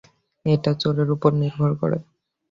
এটা 0.45 0.71
চোরের 0.81 1.09
উপর 1.15 1.31
নির্ভর 1.41 1.71
করে। 1.81 1.97